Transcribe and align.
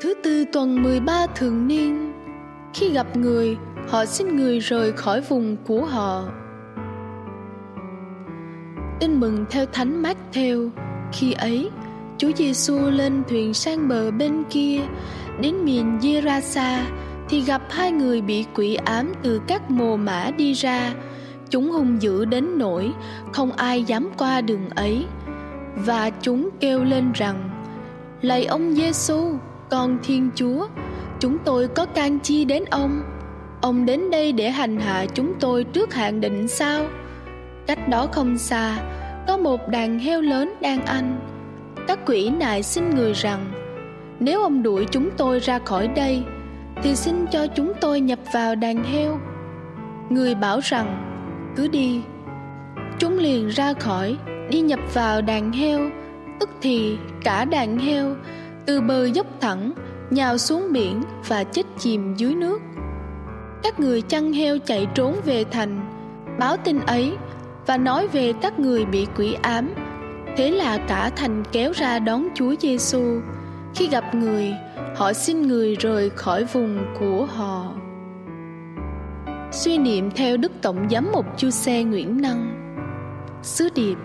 Thứ 0.00 0.14
tư 0.22 0.44
tuần 0.52 0.82
13 0.82 1.26
thường 1.34 1.68
niên 1.68 2.12
Khi 2.74 2.90
gặp 2.90 3.16
người 3.16 3.56
Họ 3.88 4.04
xin 4.04 4.36
người 4.36 4.58
rời 4.58 4.92
khỏi 4.92 5.20
vùng 5.20 5.56
của 5.66 5.84
họ. 5.84 6.24
Tin 9.00 9.20
mừng 9.20 9.44
theo 9.50 9.66
Thánh 9.66 10.02
mát 10.02 10.16
theo 10.32 10.70
Khi 11.12 11.32
ấy 11.32 11.70
Chúa 12.18 12.30
Giêsu 12.36 12.90
lên 12.90 13.22
thuyền 13.28 13.54
sang 13.54 13.88
bờ 13.88 14.10
bên 14.10 14.44
kia 14.50 14.80
Đến 15.40 15.64
miền 15.64 15.98
Gerasa 16.02 16.86
Thì 17.28 17.40
gặp 17.40 17.62
hai 17.70 17.92
người 17.92 18.20
bị 18.20 18.44
quỷ 18.54 18.74
ám 18.74 19.12
từ 19.22 19.40
các 19.46 19.70
mồ 19.70 19.96
mã 19.96 20.30
đi 20.36 20.52
ra. 20.52 20.94
Chúng 21.50 21.70
hung 21.70 22.02
dữ 22.02 22.24
đến 22.24 22.58
nỗi 22.58 22.92
Không 23.32 23.52
ai 23.52 23.84
dám 23.84 24.08
qua 24.18 24.40
đường 24.40 24.70
ấy 24.70 25.06
Và 25.76 26.10
chúng 26.10 26.48
kêu 26.60 26.84
lên 26.84 27.12
rằng 27.12 27.50
Lạy 28.22 28.44
ông 28.44 28.74
Giêsu, 28.74 29.38
con 29.70 29.98
Thiên 30.02 30.30
Chúa, 30.34 30.66
Chúng 31.20 31.38
tôi 31.44 31.68
có 31.68 31.86
can 31.86 32.18
chi 32.18 32.44
đến 32.44 32.64
ông. 32.70 33.02
Ông 33.60 33.86
đến 33.86 34.10
đây 34.10 34.32
để 34.32 34.50
hành 34.50 34.80
hạ 34.80 35.06
chúng 35.14 35.34
tôi 35.40 35.64
trước 35.64 35.94
hạn 35.94 36.20
định 36.20 36.48
sao? 36.48 36.84
Cách 37.66 37.88
đó 37.88 38.06
không 38.12 38.38
xa, 38.38 38.78
Có 39.26 39.36
một 39.36 39.68
đàn 39.68 39.98
heo 39.98 40.20
lớn 40.20 40.54
đang 40.60 40.86
ăn. 40.86 41.20
Các 41.88 41.98
quỷ 42.06 42.30
nại 42.30 42.62
xin 42.62 42.90
người 42.90 43.12
rằng, 43.12 43.52
Nếu 44.20 44.42
ông 44.42 44.62
đuổi 44.62 44.86
chúng 44.90 45.10
tôi 45.16 45.38
ra 45.38 45.58
khỏi 45.58 45.88
đây, 45.88 46.22
Thì 46.82 46.96
xin 46.96 47.26
cho 47.26 47.46
chúng 47.46 47.72
tôi 47.80 48.00
nhập 48.00 48.18
vào 48.32 48.54
đàn 48.54 48.84
heo. 48.84 49.18
Người 50.10 50.34
bảo 50.34 50.60
rằng, 50.62 51.12
Cứ 51.56 51.68
đi. 51.68 52.00
Chúng 52.98 53.18
liền 53.18 53.48
ra 53.48 53.72
khỏi, 53.72 54.16
Đi 54.50 54.60
nhập 54.60 54.80
vào 54.94 55.22
đàn 55.22 55.52
heo, 55.52 55.90
Tức 56.40 56.50
thì 56.62 56.98
cả 57.24 57.44
đàn 57.44 57.78
heo 57.78 58.14
từ 58.66 58.80
bờ 58.80 59.04
dốc 59.04 59.26
thẳng, 59.40 59.72
Nhào 60.10 60.38
xuống 60.38 60.72
biển 60.72 61.02
và 61.28 61.44
chết 61.44 61.62
chìm 61.78 62.14
dưới 62.16 62.34
nước. 62.34 62.62
Các 63.62 63.80
người 63.80 64.02
chăn 64.02 64.32
heo 64.32 64.58
chạy 64.58 64.86
trốn 64.94 65.16
về 65.24 65.44
thành, 65.44 65.80
báo 66.38 66.56
tin 66.56 66.80
ấy 66.80 67.16
và 67.66 67.76
nói 67.76 68.08
về 68.08 68.32
các 68.42 68.58
người 68.58 68.84
bị 68.84 69.06
quỷ 69.16 69.36
ám. 69.42 69.74
Thế 70.36 70.50
là 70.50 70.78
cả 70.78 71.10
thành 71.16 71.42
kéo 71.52 71.72
ra 71.72 71.98
đón 71.98 72.28
chúa 72.34 72.54
giêsu 72.60 73.20
khi 73.74 73.88
gặp 73.88 74.14
người, 74.14 74.52
họ 74.96 75.12
xin 75.12 75.42
người 75.42 75.74
rời 75.74 76.10
khỏi 76.10 76.44
vùng 76.44 76.78
của 77.00 77.26
họ. 77.26 77.72
Suy 79.52 79.78
niệm 79.78 80.10
theo 80.10 80.36
đức 80.36 80.52
tổng 80.62 80.88
giám 80.90 81.12
mục 81.12 81.26
chu 81.36 81.50
xe 81.50 81.84
nguyễn 81.84 82.20
năng. 82.20 82.52
Sứ 83.42 83.68
điệp 83.74 83.96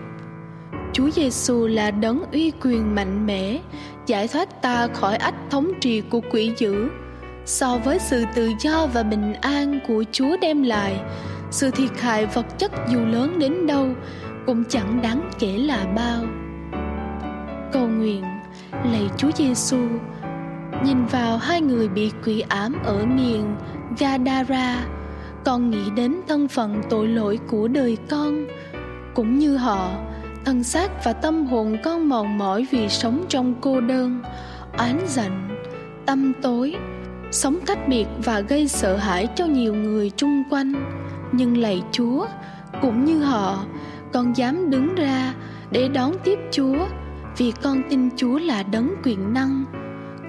chúa 0.92 1.10
giêsu 1.10 1.66
là 1.66 1.90
đấng 1.90 2.22
uy 2.32 2.52
quyền 2.62 2.94
mạnh 2.94 3.26
mẽ, 3.26 3.60
giải 4.06 4.28
thoát 4.28 4.62
ta 4.62 4.88
khỏi 4.88 5.16
ách 5.16 5.34
thống 5.50 5.72
trị 5.80 6.00
của 6.00 6.20
quỷ 6.32 6.52
dữ. 6.58 6.88
So 7.44 7.78
với 7.84 7.98
sự 7.98 8.24
tự 8.34 8.50
do 8.60 8.86
và 8.86 9.02
bình 9.02 9.34
an 9.34 9.80
của 9.88 10.04
chúa 10.12 10.36
đem 10.40 10.62
lại, 10.62 11.00
sự 11.50 11.70
thiệt 11.70 12.00
hại 12.00 12.26
vật 12.26 12.58
chất 12.58 12.72
dù 12.90 12.98
lớn 12.98 13.38
đến 13.38 13.66
đâu 13.66 13.88
cũng 14.46 14.64
chẳng 14.68 15.02
đáng 15.02 15.30
kể 15.38 15.58
là 15.58 15.84
bao. 15.96 16.24
Cầu 17.72 17.88
nguyện, 17.88 18.24
lạy 18.72 19.10
chúa 19.16 19.30
giêsu 19.36 19.78
nhìn 20.84 21.04
vào 21.04 21.38
hai 21.38 21.60
người 21.60 21.88
bị 21.88 22.12
quỷ 22.24 22.44
ám 22.48 22.76
ở 22.84 23.06
miền 23.06 23.56
gadara, 23.98 24.86
con 25.44 25.70
nghĩ 25.70 25.90
đến 25.96 26.16
thân 26.28 26.48
phận 26.48 26.82
tội 26.90 27.08
lỗi 27.08 27.38
của 27.46 27.68
đời 27.68 27.98
con, 28.10 28.46
cũng 29.14 29.38
như 29.38 29.56
họ 29.56 29.90
thân 30.44 30.64
xác 30.64 31.04
và 31.04 31.12
tâm 31.12 31.46
hồn 31.46 31.76
con 31.84 32.08
mòn 32.08 32.38
mỏi 32.38 32.66
vì 32.70 32.88
sống 32.88 33.24
trong 33.28 33.54
cô 33.60 33.80
đơn, 33.80 34.22
oán 34.78 35.00
giận, 35.06 35.32
tâm 36.06 36.32
tối, 36.42 36.76
sống 37.30 37.58
cách 37.66 37.78
biệt 37.88 38.06
và 38.24 38.40
gây 38.40 38.68
sợ 38.68 38.96
hãi 38.96 39.28
cho 39.36 39.46
nhiều 39.46 39.74
người 39.74 40.10
chung 40.10 40.42
quanh. 40.50 40.72
Nhưng 41.32 41.58
lạy 41.58 41.82
chúa, 41.92 42.26
cũng 42.82 43.04
như 43.04 43.22
họ, 43.22 43.64
con 44.12 44.36
dám 44.36 44.70
đứng 44.70 44.94
ra 44.94 45.34
để 45.70 45.88
đón 45.88 46.12
tiếp 46.24 46.38
chúa, 46.50 46.86
vì 47.36 47.52
con 47.62 47.82
tin 47.90 48.08
chúa 48.16 48.38
là 48.38 48.62
đấng 48.62 48.94
quyền 49.04 49.34
năng. 49.34 49.64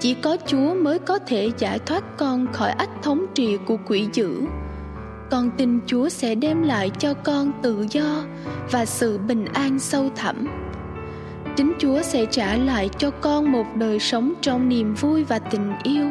Chỉ 0.00 0.14
có 0.14 0.36
chúa 0.46 0.74
mới 0.74 0.98
có 0.98 1.18
thể 1.18 1.50
giải 1.58 1.78
thoát 1.78 2.04
con 2.16 2.46
khỏi 2.52 2.70
ách 2.70 3.02
thống 3.02 3.26
trị 3.34 3.58
của 3.66 3.76
quỷ 3.86 4.08
dữ 4.12 4.42
con 5.34 5.50
tin 5.50 5.80
chúa 5.86 6.08
sẽ 6.08 6.34
đem 6.34 6.62
lại 6.62 6.90
cho 6.98 7.14
con 7.14 7.52
tự 7.62 7.86
do 7.90 8.24
và 8.70 8.84
sự 8.84 9.18
bình 9.18 9.44
an 9.44 9.78
sâu 9.78 10.10
thẳm. 10.16 10.46
Chính 11.56 11.72
chúa 11.78 12.02
sẽ 12.02 12.26
trả 12.30 12.56
lại 12.56 12.90
cho 12.98 13.10
con 13.10 13.52
một 13.52 13.64
đời 13.74 13.98
sống 13.98 14.32
trong 14.40 14.68
niềm 14.68 14.94
vui 14.94 15.24
và 15.24 15.38
tình 15.38 15.72
yêu. 15.82 16.10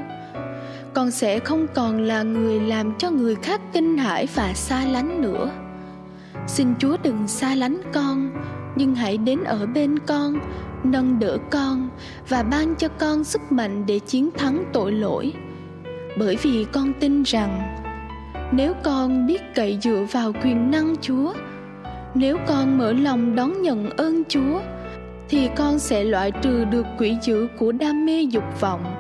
Con 0.93 1.11
sẽ 1.11 1.39
không 1.39 1.67
còn 1.73 2.01
là 2.01 2.23
người 2.23 2.59
làm 2.59 2.93
cho 2.97 3.11
người 3.11 3.35
khác 3.35 3.61
kinh 3.73 3.97
hãi 3.97 4.27
và 4.35 4.53
xa 4.53 4.85
lánh 4.85 5.21
nữa. 5.21 5.51
Xin 6.47 6.67
chúa 6.79 6.97
đừng 7.03 7.27
xa 7.27 7.55
lánh 7.55 7.81
con, 7.93 8.31
nhưng 8.75 8.95
hãy 8.95 9.17
đến 9.17 9.43
ở 9.43 9.65
bên 9.65 9.99
con, 9.99 10.39
nâng 10.83 11.19
đỡ 11.19 11.37
con 11.51 11.89
và 12.29 12.43
ban 12.43 12.75
cho 12.75 12.87
con 12.87 13.23
sức 13.23 13.41
mạnh 13.49 13.85
để 13.85 13.99
chiến 13.99 14.29
thắng 14.37 14.63
tội 14.73 14.91
lỗi. 14.91 15.33
Bởi 16.17 16.37
vì 16.41 16.65
con 16.71 16.93
tin 16.99 17.23
rằng 17.23 17.83
nếu 18.55 18.73
con 18.83 19.27
biết 19.27 19.41
cậy 19.55 19.77
dựa 19.81 20.05
vào 20.11 20.33
quyền 20.43 20.71
năng 20.71 20.95
chúa, 21.01 21.33
nếu 22.15 22.37
con 22.47 22.77
mở 22.77 22.93
lòng 22.93 23.35
đón 23.35 23.61
nhận 23.61 23.89
ơn 23.89 24.23
chúa, 24.29 24.61
thì 25.29 25.49
con 25.55 25.79
sẽ 25.79 26.03
loại 26.03 26.31
trừ 26.31 26.65
được 26.65 26.85
quỷ 26.97 27.17
dữ 27.21 27.47
của 27.59 27.71
đam 27.71 28.05
mê 28.05 28.21
dục 28.21 28.43
vọng. 28.59 28.95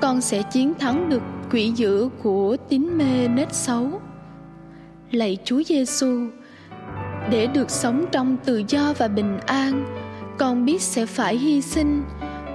Con 0.00 0.20
sẽ 0.20 0.42
chiến 0.42 0.74
thắng 0.74 1.08
được 1.08 1.22
quỷ 1.50 1.72
dữ 1.76 2.08
của 2.22 2.56
tín 2.68 2.98
mê 2.98 3.28
nết 3.28 3.54
xấu. 3.54 4.00
Lạy 5.10 5.38
chúa 5.44 5.62
giêsu 5.62 6.26
để 7.30 7.46
được 7.46 7.70
sống 7.70 8.04
trong 8.12 8.36
tự 8.44 8.62
do 8.68 8.94
và 8.98 9.08
bình 9.08 9.38
an, 9.46 9.84
con 10.38 10.64
biết 10.64 10.82
sẽ 10.82 11.06
phải 11.06 11.36
hy 11.36 11.60
sinh. 11.60 12.02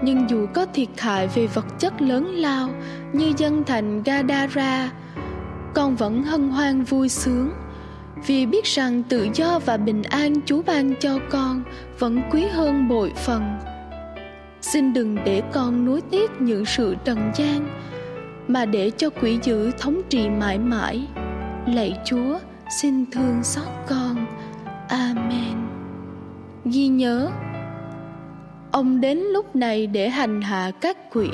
Nhưng 0.03 0.29
dù 0.29 0.47
có 0.53 0.66
thiệt 0.66 0.89
hại 0.97 1.28
về 1.28 1.47
vật 1.47 1.66
chất 1.79 2.01
lớn 2.01 2.25
lao 2.35 2.69
như 3.13 3.33
dân 3.38 3.63
thành 3.63 4.03
gadara 4.03 4.91
con 5.73 5.95
vẫn 5.95 6.23
hân 6.23 6.49
hoan 6.49 6.83
vui 6.83 7.09
sướng. 7.09 7.51
Vì 8.27 8.45
biết 8.45 8.65
rằng 8.65 9.03
tự 9.03 9.27
do 9.33 9.59
và 9.65 9.77
bình 9.77 10.03
an 10.03 10.33
chúa 10.45 10.61
ban 10.61 10.93
cho 10.99 11.19
con 11.29 11.63
vẫn 11.99 12.21
quý 12.31 12.43
hơn 12.51 12.87
bội 12.87 13.11
phần. 13.15 13.59
Xin 14.61 14.93
đừng 14.93 15.17
để 15.25 15.41
con 15.51 15.85
nuối 15.85 16.01
tiếc 16.01 16.31
những 16.39 16.65
sự 16.65 16.95
trần 17.05 17.31
gian, 17.35 17.67
mà 18.47 18.65
để 18.65 18.91
cho 18.97 19.09
quỷ 19.09 19.39
dữ 19.43 19.71
thống 19.79 20.01
trị 20.09 20.29
mãi 20.29 20.59
mãi. 20.59 21.07
Lạy 21.67 21.97
chúa, 22.05 22.39
xin 22.81 23.11
thương 23.11 23.43
xót 23.43 23.67
con. 23.88 24.25
Amen. 24.88 25.57
Ghi 26.65 26.88
nhớ, 26.88 27.29
ông 28.71 29.01
đến 29.01 29.17
lúc 29.17 29.55
này 29.55 29.88
để 29.88 30.09
hành 30.09 30.41
hạ 30.41 30.71
các 30.81 30.97
quỷ. 31.13 31.29